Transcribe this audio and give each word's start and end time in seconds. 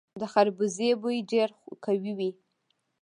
د 0.19 0.23
خربوزې 0.31 0.89
بوی 1.01 1.17
ډیر 1.31 1.49
قوي 1.85 2.13
وي. 2.17 2.31